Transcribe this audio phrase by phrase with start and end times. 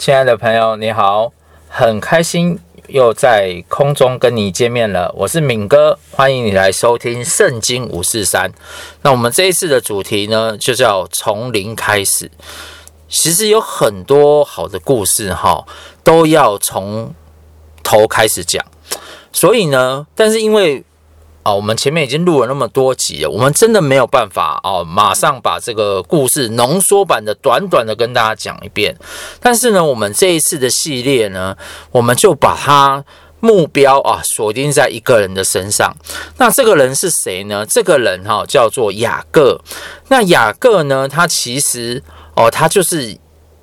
[0.00, 1.30] 亲爱的朋友，你好，
[1.68, 5.12] 很开心又在空中跟你见面了。
[5.14, 8.48] 我是敏哥，欢迎你来收听《圣经五四三》。
[9.02, 12.30] 那我们这一次的主题呢，就叫从零开始。
[13.10, 15.66] 其实有很多好的故事哈，
[16.02, 17.14] 都要从
[17.82, 18.64] 头开始讲。
[19.34, 20.82] 所以呢，但是因为
[21.54, 28.96] 我们前面已经录了那么多集了，我们真的没有办法哦，马上把这个故事浓缩版的短短的跟大家讲一遍。
[29.40, 31.56] 但是呢，我们这一次的系列呢，
[31.92, 33.04] 我们就把它
[33.40, 35.94] 目标啊锁定在一个人的身上。
[36.38, 37.64] 那这个人是谁呢？
[37.64, 39.60] 这个人哈叫做雅各。
[40.08, 42.02] 那雅各呢，他其实
[42.34, 43.16] 哦，他就是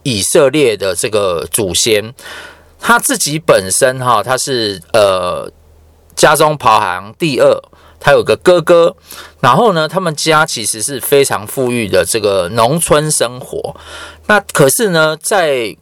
[0.04, 2.14] 以色列的这个祖先。
[2.80, 5.52] 他自己本身哈，他是呃。
[6.17, 7.62] 家中排行第二，
[8.00, 8.96] 他有个哥哥，
[9.40, 13.76] 然后呢，他们家其实是非常富裕的这个农村生活。
[14.28, 15.76] 那可是呢，在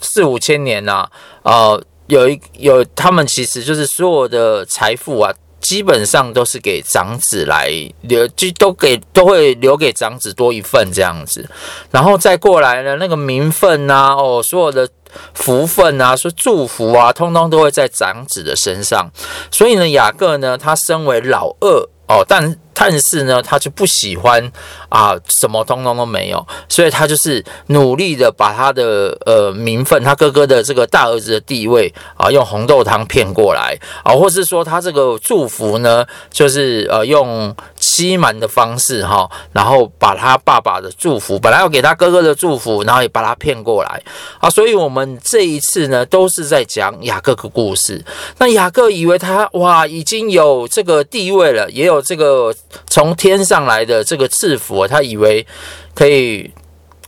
[0.00, 1.08] 四五千年呐、
[1.42, 7.70] 呃，有一有他们其实就是所有的财富啊，基本上都是给长子来
[8.02, 11.48] 留，就都给都会留给长子多一份这样子。
[11.90, 14.88] 然后再过来呢，那个名分呐、啊，哦，所有的。
[15.32, 19.10] 福分啊，说祝福啊，通通都会在长子的身上。
[19.50, 22.56] 所以呢，雅各呢，他身为老二哦，但。
[22.80, 24.52] 但是呢，他就不喜欢
[24.88, 37.52] 啊，什么通通都没有，所以他就是努力的把他的呃名分，他哥哥的这个大儿子的地位啊，用红豆汤骗过来啊，或是说他这个祝福呢，就是呃用
[37.90, 44.02] 欺瞒的方式哈，然后把他爸爸的祝福，本来要给他哥哥的祝福，然后也把他骗过来
[44.40, 48.04] 啊，所以我们这一次呢，都是在讲雅各的故事。
[48.38, 52.54] 那雅各以为他哇已经有这个地位了，也有这个。
[52.90, 55.46] 从天上来的这个赐福，他以为
[55.94, 56.50] 可以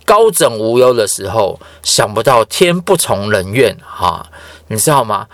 [0.05, 4.25] 高枕无忧的时候，想不到天不从人愿哈，
[4.69, 5.27] 你知道吗？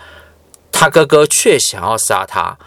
[0.71, 2.57] 他哥哥却想要杀他，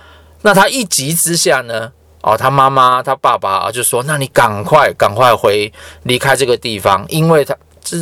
[0.43, 5.73] 那他一急之下呢，哦，他妈妈他爸爸啊就说：“那你赶快赶快回
[6.03, 7.97] 离开这个地方，因为他这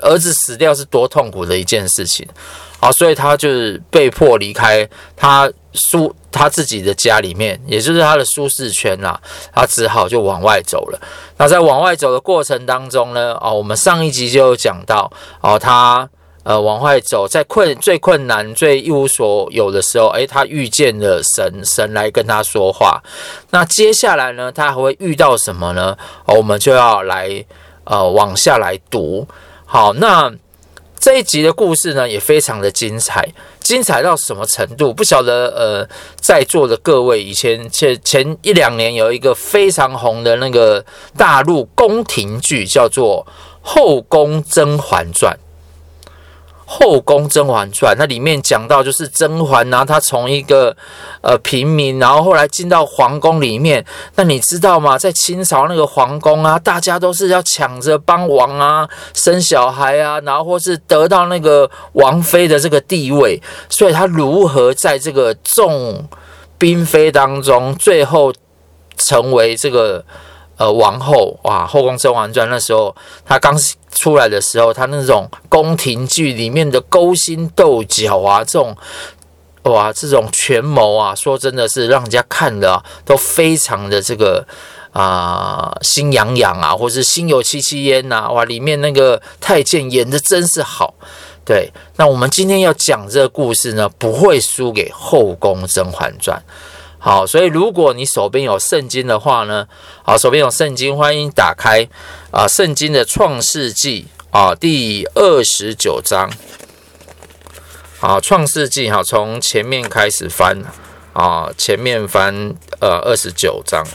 [0.00, 2.26] 儿子死掉是多痛苦的一件事情。”
[2.80, 4.86] 好，所以他就是被迫离开
[5.16, 9.18] 他舒他自己的家里面，也就是他的舒适圈啦。
[9.52, 11.00] 他只好就往外走了。
[11.38, 15.10] 那在往外走的过程当中呢，哦，我们上一集就有讲到，
[15.40, 16.08] 哦，他
[16.46, 23.02] 呃往外走，在困最困难、最一无所有的时候，诶，他遇见了神，神来跟他说话。
[23.50, 25.96] 那接下来呢，他还会遇到什么呢？
[26.26, 27.44] 我们就要来
[27.82, 29.26] 呃往下来读。
[29.64, 30.32] 好，那。
[30.98, 33.28] 这一集的故事呢，也非常的精彩，
[33.60, 34.92] 精彩到什么程度？
[34.92, 35.46] 不晓得。
[35.54, 40.84] 呃，在座的各位，以前前前一两年有一个非常红的那个
[41.16, 43.24] 大陆宫廷剧，叫做
[43.62, 45.32] 《后宫甄嬛传》。
[46.68, 50.76] 后宫甄嬛传，那里面讲到就是甄嬛啊，她从一个
[51.20, 53.86] 呃平民，然后后来进到皇宫里面。
[54.16, 54.98] 那你知道吗？
[54.98, 63.40] 在清朝那个皇宫啊，大家都是要抢着帮王啊生小孩啊，然后或是得到那个王妃的这个地位。
[63.68, 66.08] 所以她如何在这个众
[66.58, 68.32] 嫔妃当中，最后
[68.96, 70.04] 成为这个
[70.56, 71.38] 呃王后？
[71.44, 72.94] 哇，《后宫甄嬛传》那时候
[73.24, 73.56] 她刚。
[73.96, 78.76] 出来的时候，他那种宫廷剧里面的勾心斗角啊，这种
[79.62, 84.46] 哇，这种权谋啊，说真的是让人家看的、都非常的这个
[84.92, 90.92] 啊、心痒痒啊，或是心有戚戚焉呐，哇，里面那个太监演的真是好。
[91.42, 96.38] 对，那我们今天要讲这个故事呢，不会输给《后宫甄嬛传》。
[97.06, 99.68] 好，所以如果你手边有圣经的话呢，
[100.02, 101.88] 好，手边有圣经，欢迎打开
[102.32, 106.28] 啊，圣经的创世纪啊，第二十九章。
[108.00, 110.60] 好，创世纪哈，从前面开始翻
[111.12, 113.86] 啊，前面翻呃二十九章。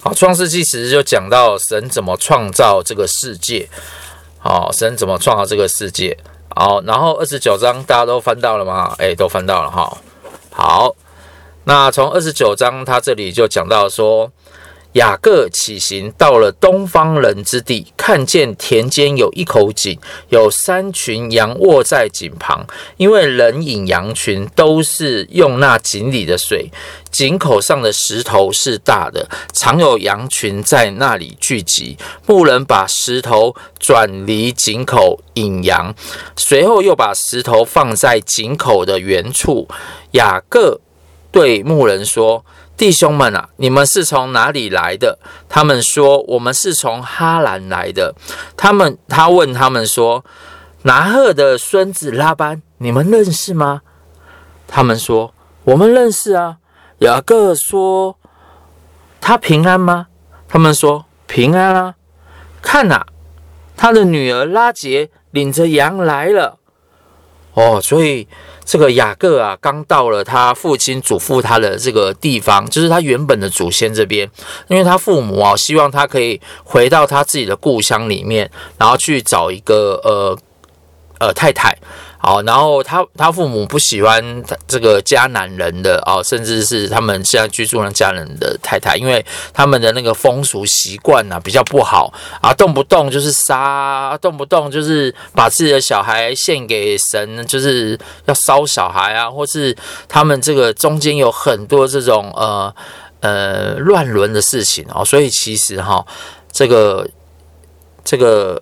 [0.00, 3.68] 好，创世纪其实就讲到神怎么创造这个世界，
[4.38, 6.16] 好，神怎么创造这个世界。
[6.56, 8.94] 好，然后二十九章大家都翻到了吗？
[8.96, 9.94] 哎，都翻到了哈。
[10.60, 10.92] 好，
[11.66, 14.32] 那从二十九章，他这里就讲到说，
[14.92, 19.98] 雅各起行到了东方人之地，看见田间有一口井，
[20.30, 26.70] 有三群羊卧在井旁，因为人引羊群都是用那井里的水。
[27.10, 31.96] 井口上的石头是大的，常有羊群在那里聚集。
[32.26, 35.94] 牧人把石头转离井口引羊，
[36.36, 39.68] 随后又把石头放在井口的原处。
[40.12, 40.80] 雅各
[41.30, 42.44] 对牧人说
[42.78, 45.18] ：“弟兄们啊，你们是从哪里来的？
[45.48, 48.14] 他们说：我们是从哈兰来的。
[48.56, 50.24] 他们他问他们说：
[50.82, 53.82] 拿鹤的孙子拉班，你们认识吗？
[54.68, 55.34] 他们说：
[55.64, 56.58] 我们认识啊。
[56.98, 58.16] 雅各说：
[59.20, 60.06] 他平安吗？
[60.46, 61.96] 他们说：平安啊。
[62.62, 63.04] 看呐，
[63.76, 66.57] 他的女儿拉结领着羊来了。
[67.58, 68.24] 哦，所以
[68.64, 74.30] 这个雅各啊，刚到了他父亲嘱咐他的这个地方，就是他原本的祖先这边，
[74.68, 80.38] 因为他父母啊，希望他可以回到他自己的故乡里面，然后去找一个呃
[81.18, 81.76] 呃太太。
[82.20, 89.24] 好，然后他他父母不喜欢这个迦南人的哦，甚至是他们现在居住的迦南人的太太，因为
[89.54, 92.12] 他们的那个风俗习惯啊比较不好
[92.42, 99.76] 啊，动不动就是杀，动不动就是把自己的小孩献给神，就是要烧小孩啊，或是
[100.08, 102.74] 他们这个中间有很多这种呃
[103.20, 106.04] 呃乱伦的事情哦，所以其实哈、
[106.50, 107.08] 这个
[108.02, 108.60] 这个。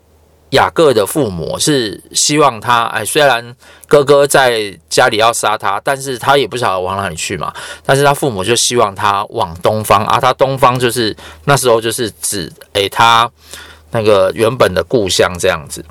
[0.51, 3.55] 雅各的父母是希望他，哎，虽然
[3.89, 7.53] 哥哥在家里要杀他，但是他也不晓得往哪里去嘛。
[7.85, 11.15] 但是他父母就希望他往东方啊，他东方就是
[11.45, 13.29] 那时候就是指哎他
[13.91, 15.85] 那个原本的故乡这样子。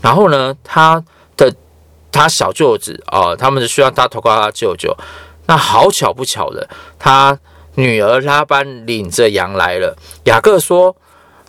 [0.00, 1.02] 然后呢，他
[1.36, 1.54] 的
[2.10, 4.94] 他小舅子啊，他们就希望他投靠他舅舅。
[5.46, 6.68] 那好巧不巧的，
[6.98, 7.38] 他
[7.76, 9.96] 女儿拉班领着羊来了。
[10.24, 10.94] 雅各说。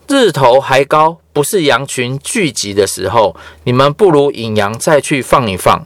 [0.08, 5.86] 日头还高，不是羊群聚集的时候，你们不如引羊再去放一放。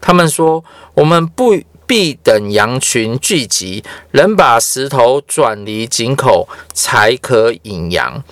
[0.00, 0.64] 他们说
[0.94, 8.24] ：“我们不必等羊群聚集，能把石头转离井口，才可引羊。”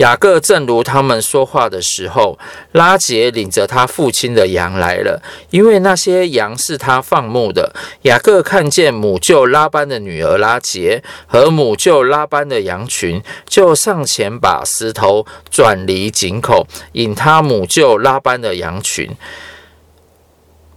[0.00, 2.38] 雅各正如他们说话的时候，
[2.72, 7.74] 拉杰领着他父亲的羊来了，因为那些羊是他放牧的。
[8.02, 19.14] 雅各看见母舅拉班的女儿拉杰和母舅拉班的羊群，就上前把石头转离井口，引他母舅拉班的羊群。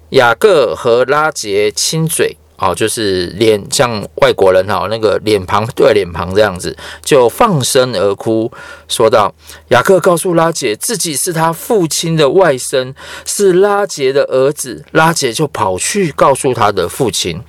[0.09, 2.35] 雅各和拉杰亲嘴。
[2.63, 6.73] 哦，就是脸像外国人哈，那个脸庞对脸庞这样子，
[7.03, 8.49] 就放声而哭，
[8.87, 9.33] 说道
[9.67, 12.93] ：“雅各告诉拉杰，自己是他父亲的外甥，
[13.25, 14.85] 是拉杰的儿子。
[14.91, 17.41] 拉杰就跑去告诉他的父亲。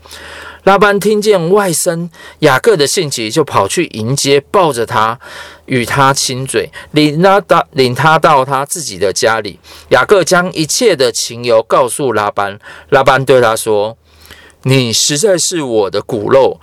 [0.65, 2.09] 拉班听见外甥
[2.41, 5.17] 雅各的信息，就跑去迎接，抱着他，
[5.67, 9.61] 与他亲嘴，领他到领他到他自己的家里。
[9.91, 12.59] 雅各将一切的情由告诉拉班，
[12.89, 13.97] 拉班对他说。”
[14.65, 16.59] 你实在是我的骨肉，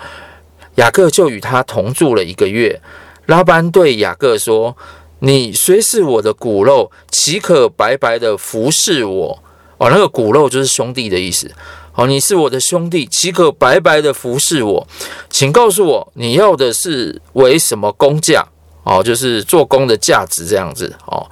[0.76, 2.82] 雅各就与他同住了一个月。
[3.28, 4.76] 拉班对雅各说
[5.20, 9.44] ：“你虽是我的骨肉，岂可白白的服侍我？”
[9.78, 11.50] 哦，那个骨肉就是兄弟的意思。
[11.94, 14.88] 哦，你是我的兄弟，岂可白白的服侍我？
[15.30, 18.48] 请告诉我，你要的是为什么工价？
[18.84, 20.96] 哦，就是做工的价值这样子。
[21.06, 21.30] 哦，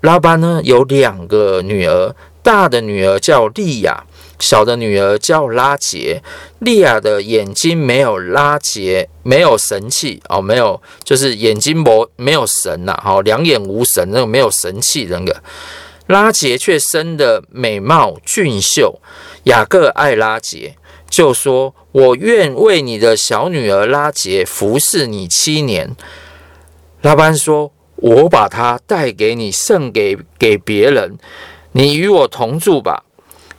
[0.00, 4.04] 拉班呢有两个女儿，大的女儿叫利亚。
[4.38, 6.22] 小的女儿叫拉杰，
[6.58, 15.42] 利亚的眼睛没有拉杰，没有神气哦，没有就是眼睛没没有神呐，好两眼无神，那个没有神气那个。
[16.06, 19.00] 拉杰却生得美貌俊秀，
[19.44, 20.76] 雅各爱拉杰，
[21.08, 25.96] 就说：“我愿为你的小女儿拉杰服侍你七年。”
[27.00, 31.16] 拉班说：“我把她带给你，送给给别人，
[31.72, 33.04] 你与我同住吧。”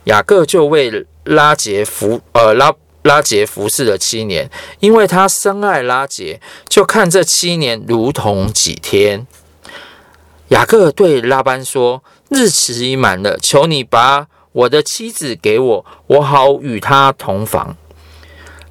[0.06, 2.72] 雅各就为拉杰服呃拉
[3.02, 9.26] 拉杰服侍了七年，因为他深爱拉杰，就看这七年如同几天。
[10.48, 17.76] 雅各对拉班说：“日期已满了，求你把我的妻子给我，我好与她同房。”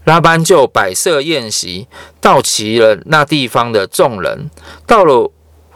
[0.05, 1.87] 拉班就摆设宴席，
[2.21, 4.49] 到齐了那地方的众人。
[4.85, 5.31] 到了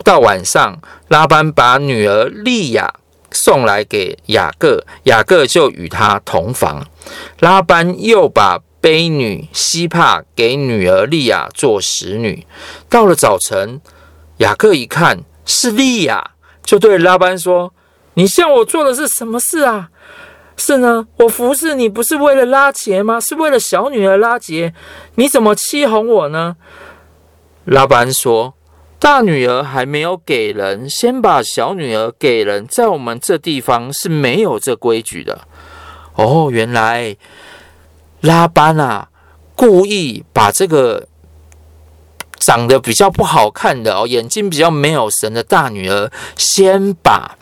[0.05, 2.93] 到晚上，拉班把女儿利亚。
[3.31, 6.85] 送来给雅各，雅各就与他同房。
[7.39, 12.45] 拉班又把婢女西帕给女儿利亚做使女。
[12.89, 13.81] 到了早晨，
[14.37, 16.31] 雅各一看是利亚，
[16.63, 17.73] 就对拉班说
[18.15, 19.89] ：“你向我做的是什么事啊？
[20.55, 23.19] 是呢，我服侍你不是为了拉杰吗？
[23.19, 24.73] 是为了小女儿拉杰，
[25.15, 26.55] 你怎么欺哄我呢？”
[27.65, 28.55] 拉班说。
[28.99, 35.47] 大女儿还没有给人，先把小女儿给人，在我们这地方是没有这规矩的。
[36.15, 37.15] 哦，原来
[38.21, 39.07] 拉班啊，
[39.55, 41.07] 故意把这个
[42.37, 47.37] 长得比较不好看的哦，眼睛比较没有神的大女儿，先把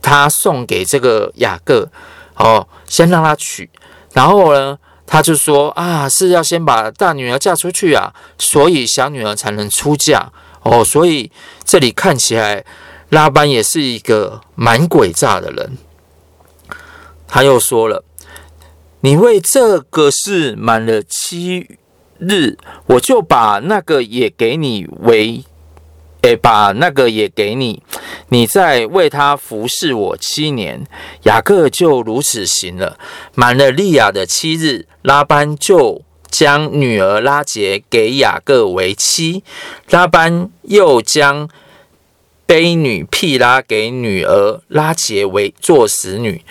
[0.00, 1.90] 她送给这个雅各。
[2.36, 3.70] 哦，先让他娶，
[4.12, 10.32] 然后呢，他就说啊，是要先把大女儿嫁出去啊，所以小女儿才能出嫁。
[10.64, 10.84] 哦。
[10.84, 11.30] 所以
[11.64, 12.64] 这里看起来
[13.08, 15.78] 拉班也是一个蛮诡诈的人。
[17.28, 18.04] 他又说了，
[19.00, 21.78] 你为这个事满了七
[22.18, 22.56] 日，
[22.86, 25.44] 我就把那个也给你为。
[26.22, 27.82] 诶，把那个也给你，
[28.30, 30.86] 你再为他服侍我七年。
[31.24, 32.98] 雅各就如此行了。
[33.34, 36.00] 满了利亚的七日，拉班就
[36.36, 39.44] 将女儿拉杰给雅各为妻。
[39.90, 41.48] 拉班又将
[42.44, 46.44] 婢女辟拉给女儿拉杰为做使女。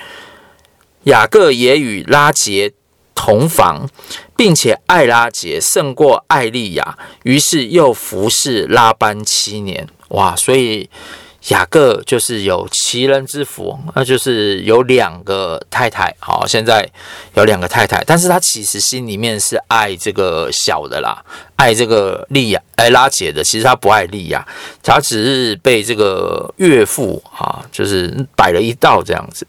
[1.03, 2.71] 雅各也与拉杰
[3.13, 3.89] 同房。
[4.35, 9.87] 并且爱拉杰胜过爱利亚，于是又服侍拉班七年。
[10.09, 10.35] 哇！
[10.35, 10.89] 所以
[11.49, 16.15] 雅各就是有奇人之福，那就是有两个太太。
[16.19, 16.89] 好，现在
[17.35, 21.23] 有两个太太，但是他其实心里面是爱这个小的啦，
[21.55, 23.43] 爱这个利亚，爱拉杰的。
[23.43, 24.47] 其实他不爱利亚，
[24.81, 29.45] 他只是被这个岳父啊，就是摆了一道这样子。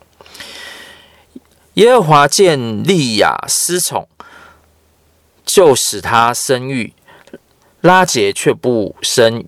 [1.75, 4.09] 耶和华见利亚失宠。
[5.47, 6.95] 就使他生育，
[7.83, 9.45] 拉杰却不生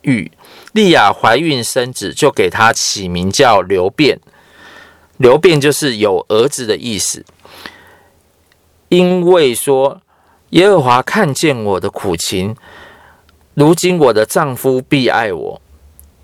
[0.00, 0.32] 育。
[0.74, 4.18] 利亚怀孕生子，就给他起名叫流便。
[5.18, 7.24] 流便就是有儿子的意思。
[8.88, 10.02] 因为说
[10.50, 12.56] 耶和华看见我的苦情，
[13.54, 15.62] 如今我的丈夫必爱我。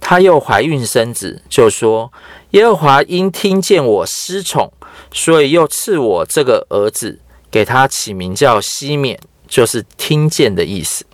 [0.00, 2.12] 他又怀孕生子，就说
[2.50, 4.73] 耶和华因听见我失宠，
[5.12, 7.21] 所以又赐我这个儿子。
[7.52, 11.04] 给他起名叫西缅，就是听见的意思。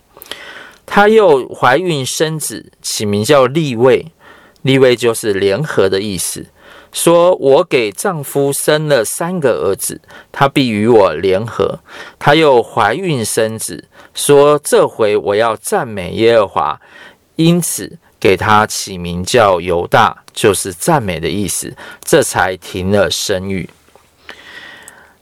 [0.87, 4.11] 她又怀孕生子，起名叫利未，
[4.63, 6.47] 利未就是联合的意思。
[6.93, 10.01] 说我给丈夫生了三个儿子，
[10.31, 11.79] 他必与我联合。
[12.17, 16.81] 她又怀孕生子，说这回我要赞美耶和华，
[17.35, 21.75] 因此给他起名叫犹大，就是赞美的意思。
[22.03, 23.69] 这才停了生育。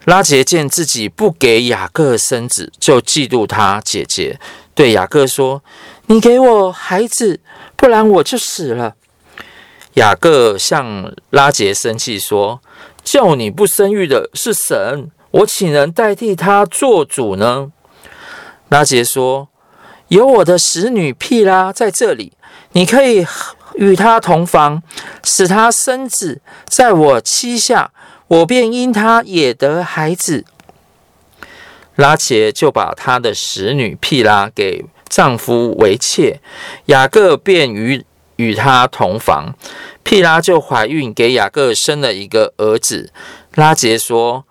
[0.05, 4.39] 拉结见自己不给雅各生子，就嫉妒他姐姐，
[4.75, 5.63] 对雅各说
[6.07, 7.39] ：“你给我孩子，
[7.75, 8.95] 不然我就死了。”
[9.95, 12.61] 雅各向拉杰生气说
[13.01, 17.71] ：“叫你不生育的是神，我岂能代替他做主呢？”
[18.69, 19.47] 拉杰说
[20.09, 22.33] ：“有我的使女辟拉在这里，
[22.73, 23.25] 你可以
[23.75, 24.83] 与她同房，
[25.23, 27.91] 使她生子，在我膝下。”
[28.27, 30.43] 我便因他也得孩子，
[31.95, 36.41] 拉杰就把他的使女辟拉给丈夫为妾，
[36.87, 38.03] 雅各便与
[38.35, 39.55] 与他同房，
[40.03, 43.11] 辟拉就怀孕，给雅各生了一个儿子。
[43.53, 44.43] 拉杰说：“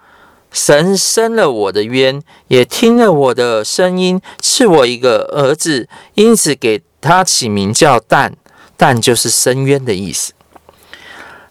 [0.50, 8.34] 神伸了我的冤，也听了我的声音，赐我一个儿子，因此给他起名叫但，
[8.78, 10.32] 但就是伸冤的意思。”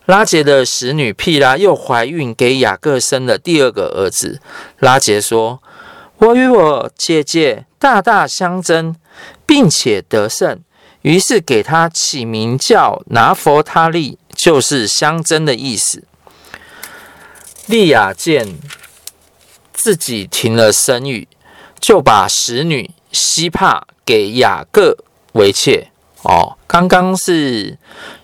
[0.05, 4.41] 拉杰的使女辟拉又怀孕，给雅各生了第二个儿子。
[4.79, 5.62] 拉杰说
[6.17, 8.96] ：“我与我姐姐大大相争，
[9.46, 10.60] 并且得胜，
[11.01, 16.03] 于是给他起名叫拿佛他利，就是相争的意思。”
[17.67, 18.58] 利亚见
[19.74, 21.27] 自己停了生育，
[21.79, 24.98] 就把使女西帕给雅各
[25.34, 25.89] 为妾。
[26.24, 27.77] 哦，刚刚是。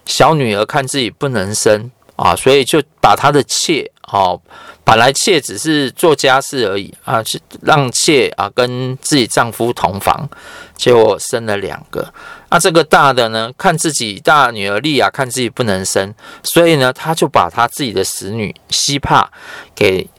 [0.05, 4.41] 小女儿看自己不能生啊，所以就把她的妾哦，
[4.89, 10.27] 本来妾只是做家事而已啊，是让妾啊跟自己丈夫同房，
[10.75, 12.11] 结果生了两个。
[12.49, 19.31] 那、这个大的呢，看自己大女儿利亚看自己不能生，所以呢，他就把他自己的使女西帕
[19.75, 20.09] 给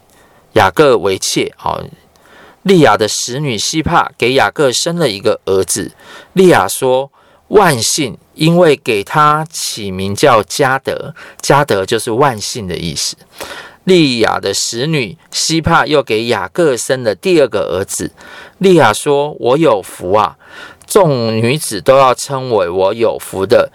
[0.53, 1.53] 雅各为妾。
[1.61, 1.83] 哦，
[2.61, 5.91] 利亚的使女西帕给雅各生了一个儿子。
[6.31, 7.11] 利亚说。
[7.51, 13.17] 万幸，因为给他起名叫加德，加德就是万幸的意思。
[13.83, 18.11] 利亚的使女西帕又给雅各生了第二个儿子。
[18.59, 20.37] 利亚说：“我有福啊，
[20.85, 23.71] 众女子都要称为我有福的。”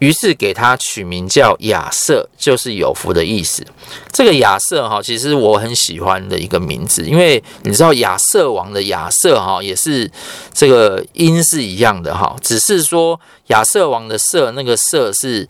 [0.00, 3.64] 于是给他取名叫亚瑟，就是有福的意思。
[4.10, 10.10] 这个亚瑟哈，其实我很喜欢的一个名字，因为你知道亚瑟王的亚瑟哈，也是
[10.52, 15.48] 这个音是一样的哈，只是说亚瑟王的瑟那个瑟是。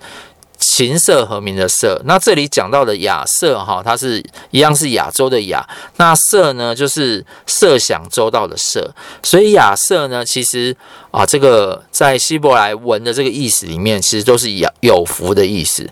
[0.62, 10.74] 琴瑟和鸣的瑟，那这里讲到的亚瑟哈，它是一样是亚洲的亚，那瑟呢就是设想周到的设，所以亚瑟呢其实
[11.10, 15.90] 啊，这个在希伯来文的这个意思里面，其实都是有有福的意思。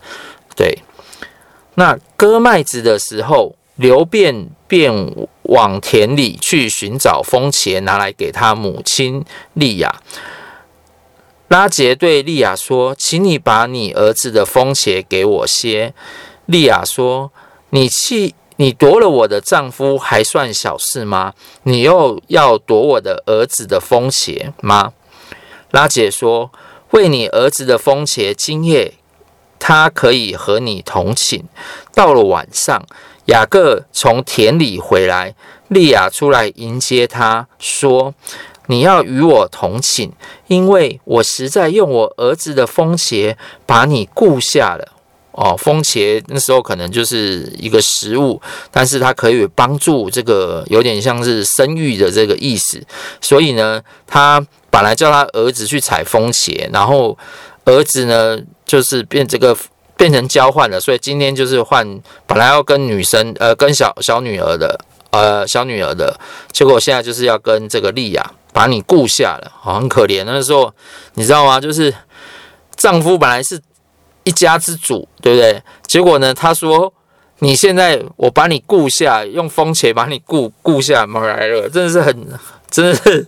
[0.54, 0.78] 对，
[1.74, 4.92] 那割麦子的时候，流便便
[5.42, 9.24] 往田里去寻找蜂茄，拿来给他母亲
[9.54, 10.00] 利亚。
[11.50, 15.92] 拉杰对利亚说：“请你把你儿子的风鞋给我些。”
[16.46, 17.32] 利亚说
[17.70, 21.34] ：“你弃你夺了我的丈夫，还算小事吗？
[21.64, 24.92] 你又要夺我的儿子的风鞋吗？”
[25.72, 26.52] 拉杰说
[26.92, 28.94] ：“为你儿子的风鞋，今夜
[29.58, 31.42] 他可以和你同寝。”
[31.92, 32.86] 到了晚上。
[33.26, 35.36] 雅各从田里回来，
[35.68, 38.12] 利亚出来迎接他，说
[38.70, 40.10] ：“你要与我同寝，
[40.46, 43.34] 因为我实在用我儿子的蜂茄
[43.66, 44.92] 把你顾下了。”
[45.32, 52.82] 哦，蜂茄那时候可能就是一个食物，但是它可以帮助这个有点像是生育的这个意思，
[53.20, 57.16] 所以呢，他本来叫他儿子去采蜂茄，然后
[57.64, 59.56] 儿子呢就是变这个。
[60.00, 61.86] 变成交换了，所以今天就是换，
[62.26, 66.18] 本来要跟女生，呃，跟小小女儿的，呃，小女儿的，
[66.52, 70.24] 结果现在就是要跟这个利亚把你顾下了，好，很可怜。
[70.24, 70.72] 那时候
[71.14, 71.60] 你知道吗？
[71.60, 71.94] 就是
[72.76, 73.60] 丈夫本来是
[74.24, 75.62] 一家之主，对不对？
[75.86, 76.92] 结果呢，他说
[77.40, 82.28] 你现在我把你顾下，用蜂茄把你顾顾下来了，真的是很，
[82.70, 83.26] 真的是，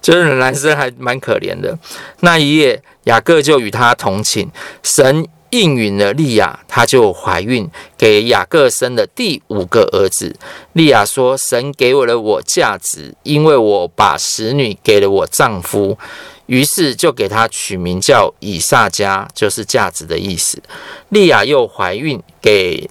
[0.00, 1.78] 就是男生还蛮可怜的。
[2.20, 4.50] 那一夜，雅各就与他同寝，
[4.82, 5.26] 神。
[5.52, 10.34] 应允了利亚，她就怀孕，给雅各生了第五个儿子。
[10.72, 15.98] 利亚说：“神给我了我价值，因为我把使女给了我丈夫。”
[16.46, 20.62] 于是就给她取名叫以萨迦，就是价值的意思。
[21.10, 22.88] 利亚又怀孕，给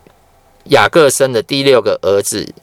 [0.66, 2.54] 雅各生的第六个儿子。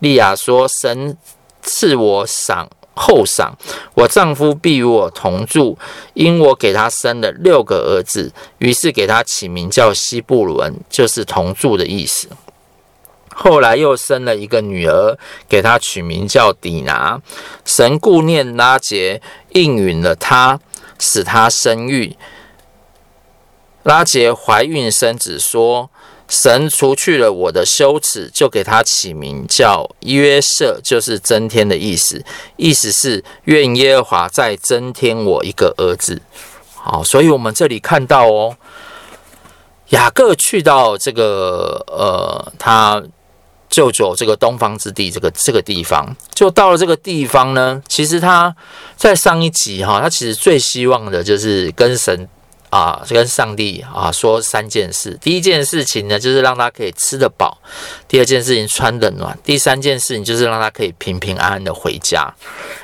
[0.00, 1.16] 利亚说：“神
[1.62, 3.56] 赐我赏。”后赏，
[3.94, 5.78] 我丈夫必与我同住，
[6.14, 12.28] 因我给他生了六个儿子，于是给他起名叫西布伦，就是同住的意思。
[13.34, 17.20] 后来又生了一个女儿，给他取名叫底拿。
[17.66, 20.58] 神顾念拉结，应允了他，
[20.98, 22.16] 使他生育。
[23.82, 25.90] 拉结怀孕生子，说。
[26.28, 32.24] 神除去了我的羞耻，就给他起名叫约瑟，就是增添的意思。
[32.56, 36.20] 意思是愿耶和华再增添我一个儿子。
[36.74, 38.56] 好，所以我们这里看到哦，
[39.90, 43.00] 雅各去到这个呃，他
[43.68, 47.80] 舅舅这个东方之地，这个这个地方，就到了这个地方呢。
[47.88, 48.54] 其实他
[48.96, 52.28] 在上一集哈，他其实最希望的就是跟神。
[52.70, 55.18] 啊，跟上帝啊说三件事。
[55.20, 57.58] 第一件事情呢，就是让他可以吃得饱；
[58.08, 62.32] 第二件事情穿得暖；第三件事情就是让他可以平平安安的回家。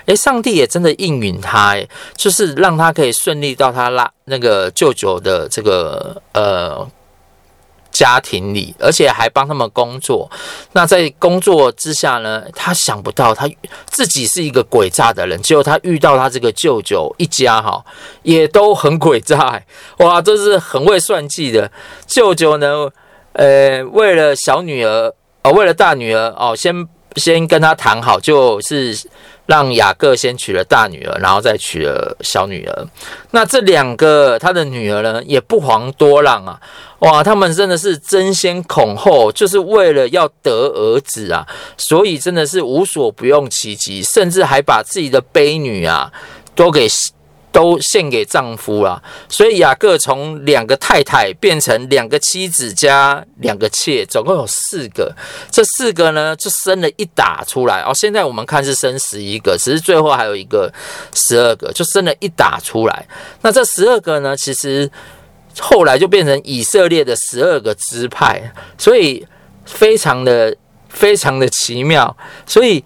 [0.07, 6.89] 诶，上帝也真的应允他，诶，就是让他可以顺利到他拉那个舅舅的这个呃。
[7.93, 10.31] 家庭里，而且还帮他们工作。
[10.73, 13.49] 那在工作之下呢，他想不到他
[13.87, 17.85] 自己是一个诡诈的人，结果他遇到他这个舅舅一家哈，
[18.23, 19.63] 也都很诡诈。
[19.99, 21.71] 哇，这是很会算计的
[22.07, 22.89] 舅舅呢。
[23.35, 28.97] 呃，为了小女儿，呃，为了大女儿哦，先先跟他谈好，就是
[29.47, 32.87] 让雅各先娶了大女儿，然后再娶了小女儿。
[33.33, 36.61] 那这两个他的女儿呢，也不遑多让啊。
[37.01, 41.45] 哇，他们真的是争先恐后，就是为了要得儿子啊，
[41.77, 46.13] 所以真的是无所不用其极，甚至还把自己的悲女啊
[46.55, 46.87] 都给
[47.53, 49.01] 都献给丈夫了。
[49.29, 55.15] 所以雅各从两个太太变成两个妻子加两个妾，总共有四个。
[55.51, 57.93] 这四个呢，就生了一打出来哦。
[57.95, 60.73] 现在我们看是生十一个，只是最后还有一个
[61.15, 63.07] 十二个，就生了一打出来。
[63.43, 64.91] 那这十二个呢，其实。
[65.61, 69.23] 后来就变成以色列的十二个支派，所以
[69.67, 70.57] 非常的
[70.89, 72.17] 非常的奇妙。
[72.47, 72.83] 所以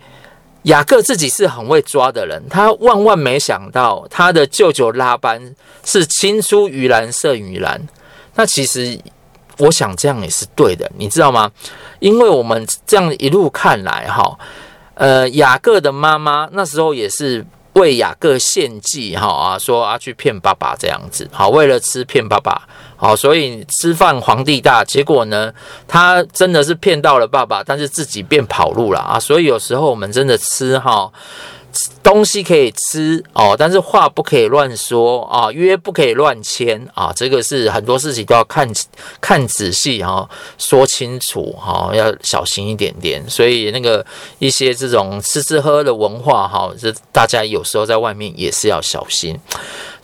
[0.67, 7.81] 雅各自己是很会抓的人，他万万没想到他的舅舅拉班是青出于蓝胜于蓝。
[8.37, 8.97] 那其实
[9.59, 11.51] 我想这样也是对的，你知道吗？
[11.99, 14.39] 因为我们这样一路看来，哈，
[14.95, 17.45] 呃，雅各的妈妈那时候也是。
[17.77, 25.53] 为雅各献祭，哈啊，说啊去骗爸爸这样子，好，为了吃骗爸爸，好，所以吃饭皇帝大，结果呢，
[25.87, 31.11] 他真的是骗到了爸爸，但是自己变跑路了啊，所以有时候我们真的吃哈。
[32.03, 38.69] 东西可以吃哦，但是话不可以乱说啊，约不可以乱签啊，这个是很多事情都要看
[39.21, 43.29] 看仔细哈，说清楚哈，要小心一点点。
[43.29, 44.05] 所以那个
[44.39, 49.39] 一些这种吃吃喝喝的文化哈，这大家有时候在外面也是要小心。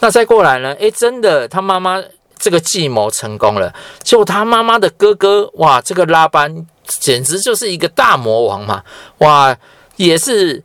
[0.01, 0.73] 那再过来呢？
[0.81, 2.03] 诶，真的，他妈妈
[2.39, 8.83] 这个计谋成功了，就他妈妈的哥哥哇，这个拉班简直就是一个大魔王嘛！
[9.19, 9.57] 哇，
[9.97, 10.63] 也是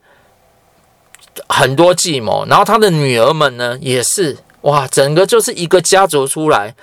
[1.50, 2.45] 很多计谋。
[2.47, 6.76] 然后他的女儿们呢，也是哇，整个就是一个家族出来。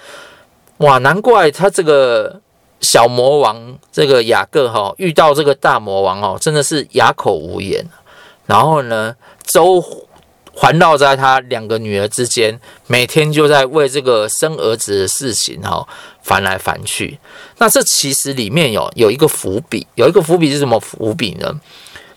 [0.79, 2.40] 哇，难怪他这个
[2.81, 7.87] 小魔王这个雅各哈、遇到这个大魔王哦，真的是哑口无言。
[8.47, 9.14] 然后呢，
[9.45, 9.83] 周
[10.53, 15.87] 环绕在他两个女儿之间，每天就在为这个生儿子的事情哈、
[16.23, 17.19] 烦来烦去。
[17.59, 21.61] 那这其实里面有有一个伏笔，有一个伏笔是什么伏笔呢？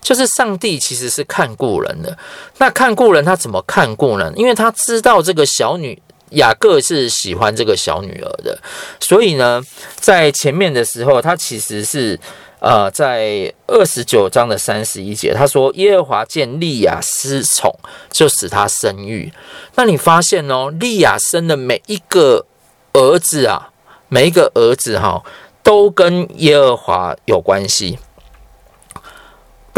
[0.00, 2.16] 就是上帝其实是看顾人的。
[2.58, 4.32] 那看顾人他怎么看顾人？
[4.36, 6.00] 因为他知道这个小女。
[6.32, 8.58] 雅各是喜欢这个小女儿的，
[9.00, 9.62] 所以呢，
[9.96, 12.20] 在前面的时候，他其实是
[12.60, 17.74] 呃，在二十九章的三十一节，他说：“耶和华见利亚失宠，
[18.10, 19.32] 就使他生育。”
[19.76, 22.44] 那你发现哦，利亚生的每一个
[22.92, 23.70] 儿子啊，
[24.08, 25.24] 每一个儿子哈、
[25.62, 27.98] 都跟耶和华有关系。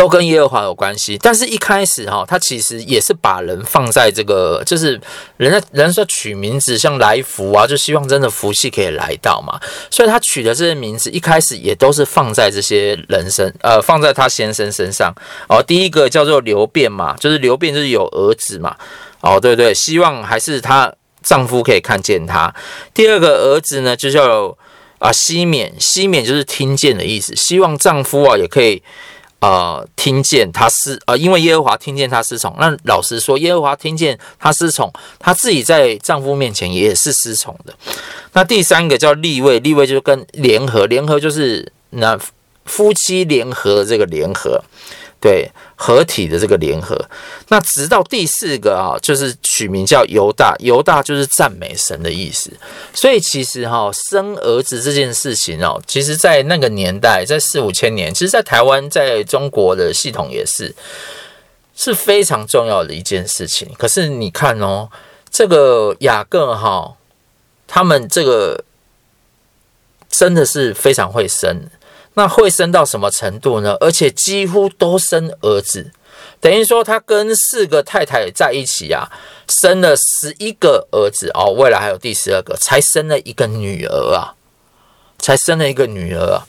[0.00, 4.98] 都跟耶和华有关系，但是一开始哈，他其实也是把人放在这个，就是
[5.36, 9.60] 人家人说取名字像来福啊，就希望真的福气可以来到嘛，
[9.90, 15.14] 所以他取的这些名字一开始也都是放在这些人身，呃，放在他先生身上
[15.50, 15.62] 哦。
[15.62, 18.74] 第一个叫做流变嘛，就是流变就是有儿子嘛，
[19.20, 20.90] 哦，对对，希望还是她
[21.22, 22.54] 丈夫可以看见她。
[22.94, 24.56] 第二个儿子呢，就叫
[24.98, 28.82] 啊西缅，西缅就是听见的意思，希望丈夫啊也可以。
[29.40, 32.54] 呃，听见他失呃，因为耶和华听见他失宠。
[32.58, 37.74] 那老实说，耶和华听见他失宠，他自己在丈夫面前也是失宠的。
[38.34, 42.18] 那第三个叫立位，立位就是跟联合，联合就是那
[42.66, 44.62] 夫妻联合的这个联合。
[45.20, 46.98] 对，合体的这个联合，
[47.48, 52.50] 那直到第四个啊，就是取名叫犹大，犹大就是赞美神的意思。
[52.94, 60.74] 所以其实哈，生儿子这件事情哦，其实在那个年代，在四五千年，其实，在台湾，在中国的系统也是
[61.76, 63.68] 是非常重要的一件事情。
[63.76, 64.88] 可是你看哦，
[65.30, 66.96] 这个雅各哈，
[67.68, 68.64] 他们这个
[70.08, 71.68] 真的是非常会生。
[72.14, 73.76] 那会生到什么程度呢？
[73.80, 75.92] 而且几乎都生儿子，
[76.40, 79.08] 等于说他跟四个太太在一起啊，
[79.48, 84.34] 生了十一个儿子哦，未来还有第十二个，才生了一个女儿啊，
[85.18, 86.46] 才生了一个女儿啊，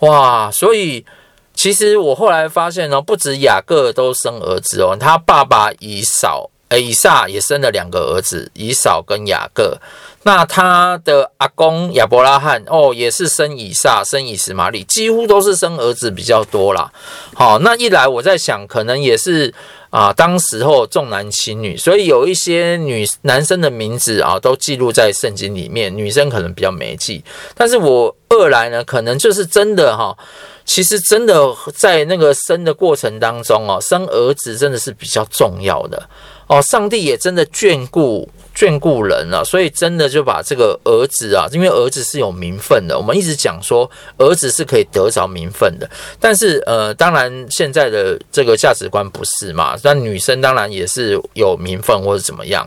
[0.00, 0.50] 哇！
[0.50, 1.06] 所以
[1.54, 9.78] 其实我后来发现呢，不止雅各都生儿子哦，他爸爸以扫，以撒也生了两个儿子，以扫跟雅各。
[10.26, 16.90] 那他的阿公亚伯拉罕哦，也是生以撒，生以实玛利，几乎都是生儿子比较多啦。
[17.34, 19.52] 好，那一来我在想，可能也是
[19.90, 27.22] 啊，当时候重男轻女，所以有一些女男生的名字啊，都记录在圣经里面，女生可能比较没记。
[27.54, 30.16] 但是我二来呢，可能就是真的哈，
[30.64, 36.08] 其实真的在那个生的过程当中哦，生儿子真的是比较重要的
[36.46, 38.28] 哦，上帝也真的眷顾。
[38.56, 42.96] 眷顾人了，所以真的就把这个儿子啊，因为儿子是有名分的。
[42.96, 45.90] 我们一直讲说，儿子是可以得着名分的。
[46.20, 49.76] 但是，呃，当然现在的这个价值观不是嘛？
[49.82, 52.64] 但女生当然也是有名分或者怎么样。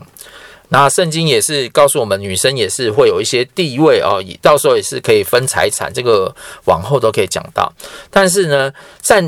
[0.70, 5.92] 那圣经也是告诉我们，女生也是会有一些地位哦，到时候也是可以分财产。
[5.92, 7.72] 这个往后都可以讲到。
[8.10, 9.24] 但是呢，在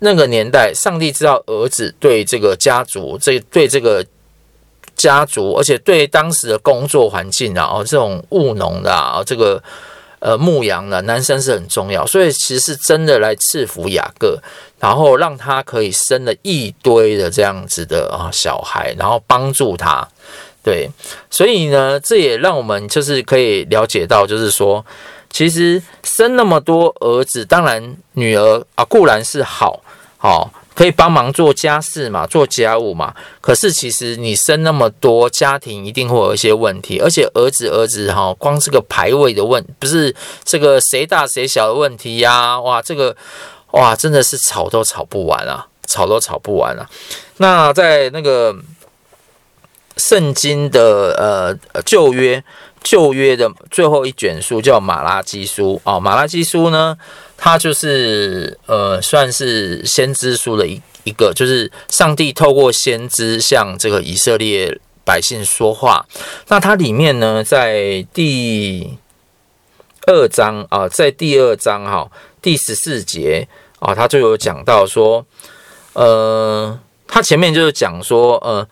[0.00, 4.04] 那个年代，上帝知道儿子对这个家族，这对这个。
[4.96, 9.62] 家族，而且对当时的工作环境啊，哦，这种务农的啊，这个
[10.18, 14.38] 呃牧羊的男生是很重要，所以其实是真的来赐福雅各，
[14.78, 20.06] 然后让他可以生了一堆的这样子的啊小孩，然后帮助他。
[20.62, 20.90] 对，
[21.30, 24.84] 所以呢，这也让我们就是可以了解到，就是说，
[25.30, 29.82] 其实生那么多儿子，当然女儿啊固然是好，
[30.18, 33.14] 好，可以帮忙做家事嘛，做家务嘛。
[33.40, 36.98] 可是其实你生那么多，家庭一定会有一些问题。
[36.98, 43.16] 而且儿子儿子哈，光是个排位的问，不是这个谁大谁小的问题呀、哇，这个
[43.70, 46.86] 哇真的是吵都吵不完啊，吵都吵不完啊。
[47.38, 48.54] 那在那个
[50.00, 51.14] 圣经的
[51.72, 52.42] 呃旧约
[52.82, 56.96] 旧约的最后一卷书叫马拉基书啊，马拉基书呢。
[57.42, 66.04] 它就是呃，算是先知书的一一个，就是上帝透过先知向这个以色列百姓说话。
[66.48, 68.98] 那它里面呢，在第
[70.06, 72.10] 二章啊，在第二章哈，
[72.42, 75.24] 第十四节啊，他就有讲到说，
[75.94, 78.68] 呃，他前面就是讲说，呃，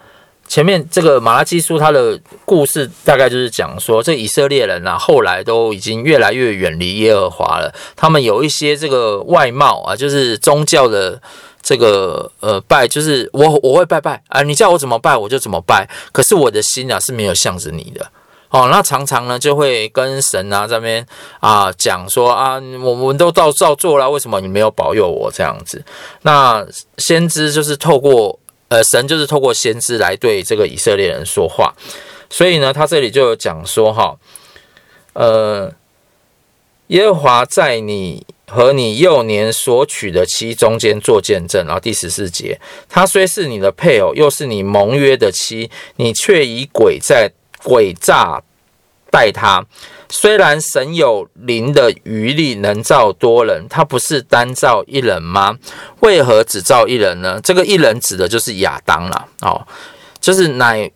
[0.48, 7.72] 前面这个马拉基书，他的故事大概就是讲说，这以色列人啊，后来都已经越来越远离耶和华了。
[7.94, 11.20] 他们有一些这个外貌啊，就是宗教的
[11.60, 15.86] 这个呃拜，就是我我会拜拜啊，你叫我怎么拜我就怎么拜。
[16.12, 18.10] 可是我的心啊是没有向着你的
[18.48, 18.68] 哦。
[18.70, 21.06] 那常常呢就会跟神啊这边
[21.40, 25.84] 啊讲说啊，我们都照照做了，为什么你没有保佑我这样子？
[26.22, 28.40] 那先知就是透过。
[28.68, 31.74] 呃，神就是透过先知来对这个以色列人说话，
[32.28, 34.16] 所以呢，他这里就有讲说哈，
[35.14, 35.72] 呃，
[36.88, 41.64] 耶和华在你和你幼年所娶的妻中间做见证。
[41.66, 47.30] 然后第十四节，他虽是你的配偶，又是你盟约的妻，你却以诡在
[47.62, 48.42] 诡诈
[49.10, 49.64] 待他。
[50.10, 55.58] 虽然神有灵的余力能造多人，他不是单造一人吗？
[56.00, 57.38] 为何只造一人呢？
[57.42, 59.66] 这个一人指的就是亚当了哦，
[60.18, 60.90] 就是乃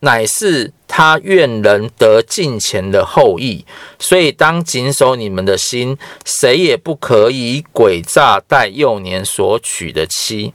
[0.00, 3.64] 乃是他愿人得敬虔的后裔，
[3.98, 10.52] 所以当谨守你们的心，谁也不可以诡诈待幼年所娶的妻。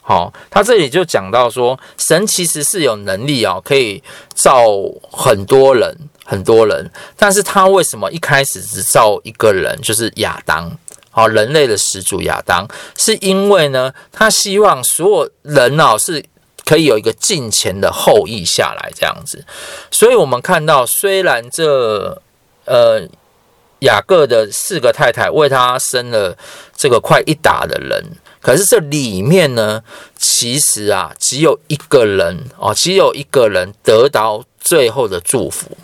[0.00, 4.02] 好、哦，他这里就讲到说，神其实是有能力哦，可以
[4.34, 4.64] 造
[5.10, 6.08] 很多人。
[6.28, 10.76] 很多人，但是他为什么一开始只造一个人，就是亚当，
[11.10, 16.24] 好，人类的始祖亚当，是因为呢，他希望所有人哦是
[16.64, 19.44] 可以有一个近前的后裔下来这样子，
[19.92, 22.20] 所以我们看到，虽然这
[22.64, 23.00] 呃
[23.80, 26.36] 雅各的四个太太为他生了
[26.76, 28.04] 这个快一打的人，
[28.40, 29.80] 可是这里面呢，
[30.18, 35.78] 其实啊，只有一个人哦，只有一个人得到最后的祝福。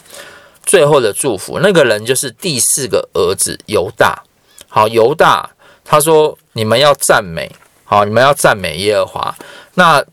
[0.65, 4.23] 最后的祝福，那个人就是第四个儿子犹大。
[4.69, 5.51] 好，犹大
[5.85, 7.51] 他说：“你们要赞美，
[7.85, 9.37] 好，你们要赞美耶和华。”
[9.75, 10.05] 那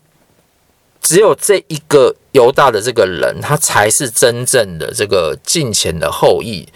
[1.00, 6.68] 只有这一个犹大的这个人，他才是真正的这个敬虔的后裔，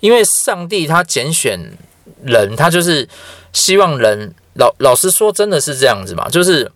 [0.00, 1.76] 因为上帝他拣选
[2.24, 3.08] 人，他就是
[3.52, 6.28] 希望人老老实说，真的是这样子嘛？
[6.28, 6.72] 就是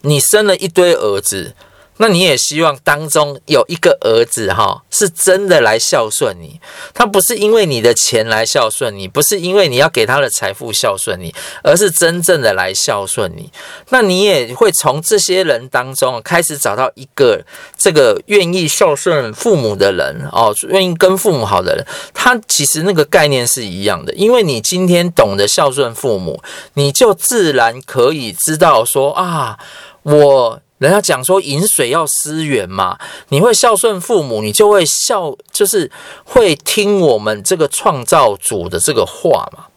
[0.00, 1.54] 你生了一堆儿子。
[1.98, 6.60] 那你也希望当中有一个儿子哈，是真的来孝顺你，
[6.92, 13.50] 他不是因为你的钱来孝顺你，不是因为你要给他的财富孝顺你，而是真正的来孝顺你。
[13.88, 17.42] 那你也会从这些人当中开始找到一个
[17.78, 26.42] 这个愿意孝顺父母的人哦，愿意跟父母好的人，他其实那个概念是一样的，因为你今天懂得孝顺父母，
[26.74, 29.58] 你就自然可以知道说啊，
[30.02, 30.60] 我。
[30.78, 32.98] 人家讲说饮水要思源嘛，
[33.30, 35.90] 你会孝顺父母，你就会孝，就是
[36.24, 39.68] 会听我们这个创造主的这个话嘛，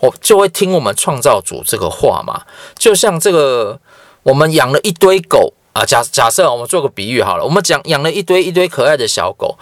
[0.00, 2.42] 我就会听我们创造主这个话嘛。
[2.76, 3.80] 就像这个，
[4.24, 9.58] 我们养了一堆狗啊，假假设我们做个比喻好了，我们讲养了一堆一堆可爱的小狗，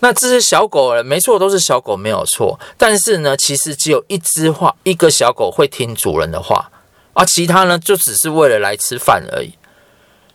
[0.00, 6.68] 那这些小狗没错，都是小狗没有错，但是呢，其实只有一只话，一个小狗会听主人的话，
[7.12, 9.52] 而其他呢，就只是为了来吃饭而已。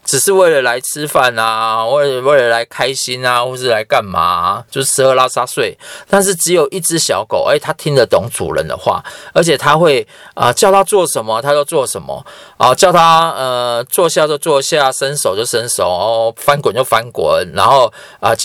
[0.08, 4.64] 只是为了来吃饭啊，为了为了来开心啊，或是来干嘛？
[4.72, 5.78] 就是吃喝拉撒睡。
[6.10, 17.92] 但是只有一只小狗，诶，它听得懂主人的话，而且它会啊、叫它做什么，它就做什么啊、叫它呃坐下就坐下，伸手就伸手，哦，翻滚就翻滚，然后
[18.22, 18.38] 啊、呃，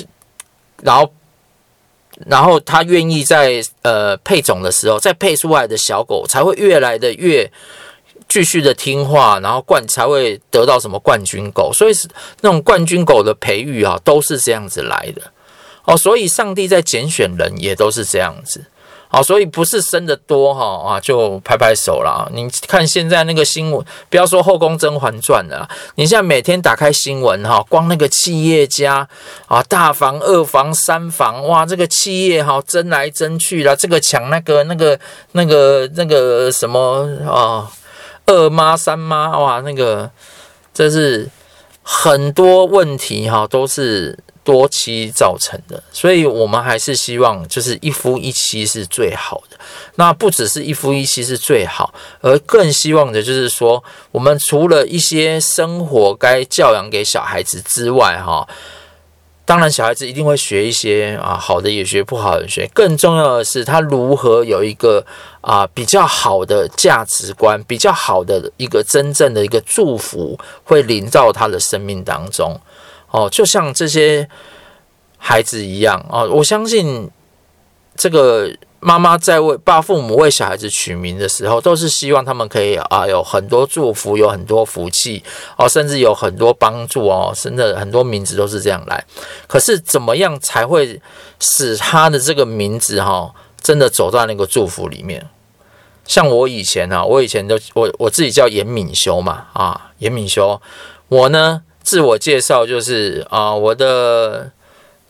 [0.83, 1.15] 然后
[2.27, 7.49] 然后它愿意在呃配种的时候，再配出来的小狗才会越来的越。
[8.33, 12.09] 继续的听话，然后冠才会得到什么冠军狗，所以是
[12.41, 15.21] 那种冠军狗的培育啊，都是这样子来的
[15.85, 15.95] 哦。
[15.95, 18.65] 所以上帝在拣选人也都是这样子
[19.11, 19.23] 哦。
[19.23, 22.27] 所以不是生的多哈啊，就拍拍手啦。
[22.33, 29.07] 你看现在那个新闻，不要说《后宫甄嬛传》了，你现在每天打开新闻哈，光那个企业家
[29.47, 34.99] 啊，大房、二房、三房，哇，这个企业哈争来争去了，这个抢那个、那个、
[35.33, 37.71] 那个、那个什么啊？
[38.27, 40.11] 二妈三妈哇，那个
[40.73, 41.29] 这是
[41.83, 49.59] 很多问题哈，都是多妻造成的，所以我们还是希望就是一夫一妻是最好的。
[49.97, 58.49] 那不只是一夫一妻是最好，而更希望的就是说，我们除了一些生活该教养给小孩子之外哈。
[59.53, 62.67] 当然，小孩子一定会学一些啊，好的也学，不好的学。
[62.73, 65.05] 更重要的是，他如何有一个
[65.43, 72.59] 啊比较好的价值观，比较好的一个真正的一个祝福，会临到他的生命当中。
[73.11, 74.27] 哦，就像这些
[75.19, 77.11] 孩子一样啊，我相信
[77.95, 78.51] 这个
[78.85, 85.23] 妈妈在为爸父母为小孩子取名的时候，都是希望他们可以啊有很多祝福，有很多福气
[85.57, 89.05] 哦，甚至有很多帮助哦，甚至很多名字都是这样来。
[89.47, 91.01] 可是怎么样才会
[91.39, 95.29] 使他的这个名字哈、真的走到那个祝福里面？
[96.05, 100.61] 像我以前啊，我以前都我我自己叫严敏修嘛啊，严敏修，
[101.07, 104.51] 我呢自我介绍就是啊，我的。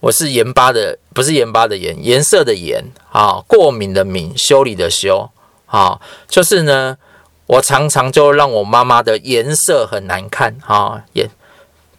[0.02, 5.30] 我是盐巴的，不是盐巴的盐，颜色的盐啊，过敏的敏，修理的修
[5.66, 6.98] 啊，就是呢，
[7.46, 11.30] 我常常就让我妈妈的颜色很难看啊，也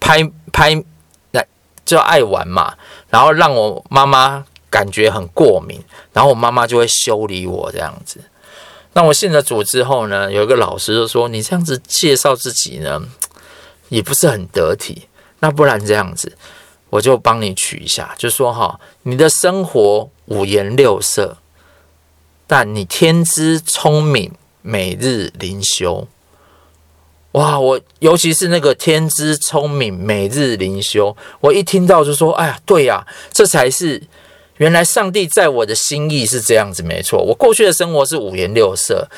[0.01, 0.83] 拍拍
[1.31, 1.47] 来
[1.85, 2.75] 就爱玩嘛，
[3.09, 8.19] 然后让我妈妈感觉很过敏，然后我妈妈就会修理我这样子。
[8.91, 13.01] 那我信了主之后呢，有一个老师就说：“你这样子介绍自己呢，
[13.87, 15.07] 也不是很得体，
[15.39, 16.37] 那不然这样子。”
[16.93, 21.37] 我就帮你取一下，就说哈，你的生活五颜六色，
[22.45, 26.07] 但你天资聪明，每日灵修。
[27.31, 34.03] 哇，我尤其是那个天资聪明，每日灵修，我一听到就说，哎呀，对呀，这才是
[34.57, 37.19] 原来上帝在我的心意是这样子，没错。
[37.23, 39.09] 我过去的生活是五颜六色，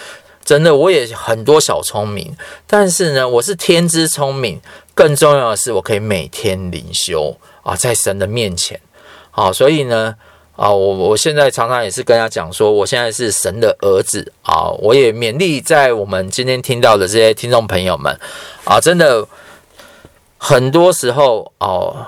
[0.45, 4.61] 真的，我也很多小聪明，但是呢，我是天资聪明，
[4.95, 7.37] 更重要的是，我可以每天灵修。
[7.65, 8.79] 啊，在神的面前，
[9.31, 10.15] 啊，所以呢，
[10.55, 18.15] 啊，我我现在常常也是跟他讲说，我现在是神的儿子啊，我也勉励在我们今天听到的这些听众朋友们，
[18.65, 19.27] 啊，真的
[20.37, 22.05] 很多时候哦，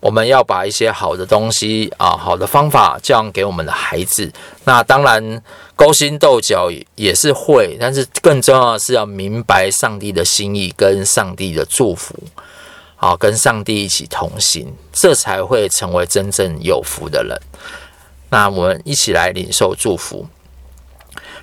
[0.00, 4.32] 我们要把一些好的东西啊，好的方法教给我们的孩子。
[4.64, 5.42] 那当然
[5.74, 12.14] 勾心斗角也是会，但是更重要的是要明白上帝的心意跟上帝的祝福。
[13.00, 17.40] 好，跟上帝一起同行，这才会成为真正有福的人。
[18.30, 20.26] 那我们一起来领受祝福，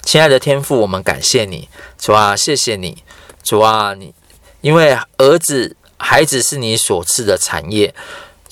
[0.04, 3.04] 亲爱的天父，我们感谢你，主啊，谢谢你，
[3.42, 4.14] 主啊，你
[4.60, 7.96] 因为儿子、孩子是你所赐的产业，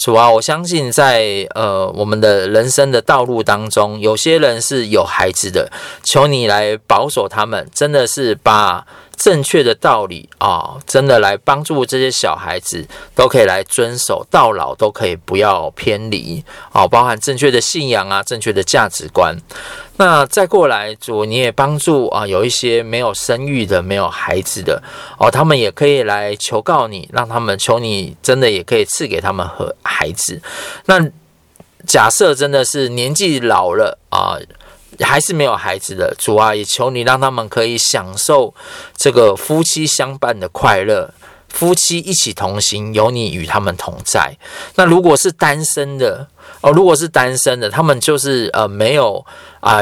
[0.04, 5.72] 主啊，我相信在呃我们的人生的道路当中，有些人是有孩子的，
[6.04, 8.86] 求你来保守他们，真的是把。
[9.15, 19.38] 正确的道理啊、真的来帮助这些小孩子都可以来遵守，到老都可以不要偏离哦，包含正确的信仰啊，正确的价值观。
[19.97, 24.82] 那再过来，主你也帮助啊，有一些没有生育的、没有孩子的
[25.17, 30.41] 哦，他们也可以来求告你，让他们求你真的也可以赐给他们和孩子。
[30.86, 30.99] 那
[31.86, 34.38] 假设真的是年纪老了啊。
[35.00, 38.54] 还是没有孩子的主啊，也求你让他们可以享受
[38.96, 41.14] 这个夫妻相伴的快乐，
[41.50, 44.38] 夫妻一起同行，有你与他们同在。
[44.76, 46.28] 那如果是单身的
[46.62, 49.26] 哦，如果是单身的，他们就是呃没有
[49.60, 49.82] 啊。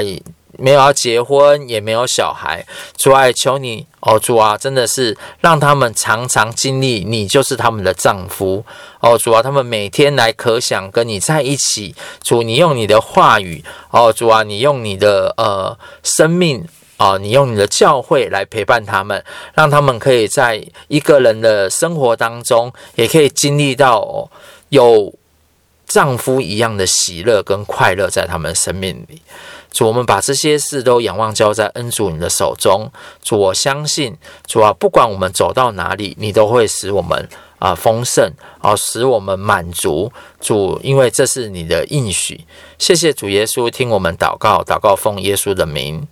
[0.62, 8.63] 没有要结婚，也没有小孩，主啊，求你哦，主啊，真的是让他们常常经历你就是他们的丈夫
[9.00, 16.63] 哦，主啊，他们每天来可想跟你在一起，主，你用你的话语哦，主啊，你用你的呃生命
[16.97, 19.24] 哦，你用你的教会来陪伴他们，
[19.56, 24.30] 让他们可以在一个人的生活当中，也可以经历到，哦，
[24.69, 25.12] 有
[25.88, 29.21] 丈夫一样的喜乐跟快乐在他们生命里。
[29.71, 32.91] 主，我们把这些事都仰望交在恩主你的手中。
[33.23, 40.12] 主，我相信主啊，不管我们走到哪里，你都会使我们啊丰盛，啊使我们满足。
[40.41, 42.45] 主，因为这是你的应许。
[42.77, 46.05] 谢谢主耶稣，听我们祷告，祷告奉耶稣的名。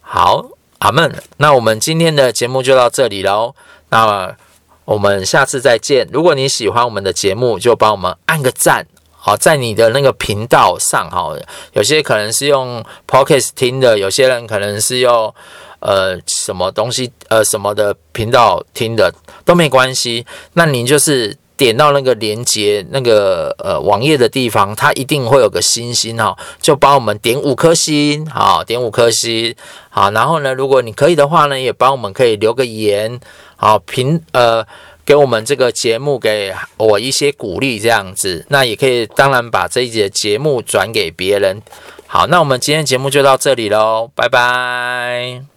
[0.00, 0.46] 好，
[0.78, 1.20] 阿门。
[1.38, 3.56] 那我们今天的节目就到这里喽。
[3.88, 4.36] 那
[4.84, 6.08] 我们下次再见。
[6.12, 8.86] 如果你喜欢我们的节目，就帮我们按个赞。
[9.26, 11.36] 好，在你的那个频道上，哈，
[11.72, 15.34] 有些可能是用 Podcast 听的，有些人可能是用
[15.80, 19.12] 呃什么东西呃什么的频道听的，
[19.44, 20.24] 都没关系。
[20.52, 29.52] 那你就是点到那个连接那个呃网页的地方，它一定会有个星星哈，就帮我们点五颗星，好，点五颗星，
[29.90, 30.12] 好。
[30.12, 33.18] 然后呢，如果你可以的话呢，也帮我们可以留个言，
[33.56, 34.64] 好评呃。
[35.06, 41.62] 给我们这个节目，给我一些鼓励，这样子，那也可以，当然把这一节节目转给别人。
[42.08, 45.55] 好，那我们今天节目就到这里喽，拜拜。